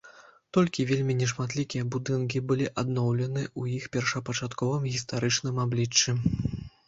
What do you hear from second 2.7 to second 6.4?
адноўлены ў іх першапачатковым гістарычным абліччы.